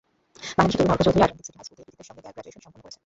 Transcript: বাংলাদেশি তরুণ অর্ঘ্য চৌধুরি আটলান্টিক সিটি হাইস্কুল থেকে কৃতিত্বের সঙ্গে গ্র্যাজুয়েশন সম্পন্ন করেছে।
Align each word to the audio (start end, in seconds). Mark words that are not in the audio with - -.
বাংলাদেশি 0.57 0.77
তরুণ 0.79 0.91
অর্ঘ্য 0.93 1.03
চৌধুরি 1.05 1.17
আটলান্টিক 1.23 1.45
সিটি 1.47 1.57
হাইস্কুল 1.59 1.75
থেকে 1.77 1.85
কৃতিত্বের 1.87 2.07
সঙ্গে 2.09 2.21
গ্র্যাজুয়েশন 2.25 2.61
সম্পন্ন 2.65 2.81
করেছে। 2.85 2.99